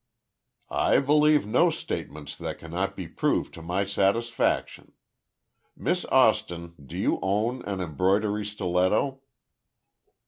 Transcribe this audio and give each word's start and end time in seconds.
"I 0.73 0.97
believe 0.99 1.45
no 1.45 1.69
statements 1.69 2.35
that 2.37 2.57
cannot 2.57 2.95
be 2.95 3.07
proved 3.07 3.53
to 3.53 3.61
my 3.61 3.85
satisfaction. 3.85 4.93
Miss 5.77 6.05
Austin, 6.05 6.73
do 6.83 6.97
you 6.97 7.19
own 7.21 7.61
an 7.65 7.81
embroidery 7.81 8.43
stiletto?" 8.43 9.21